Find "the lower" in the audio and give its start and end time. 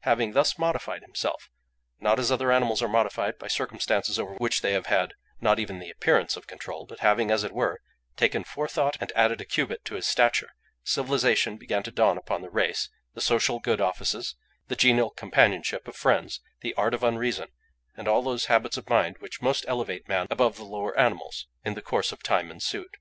20.56-20.98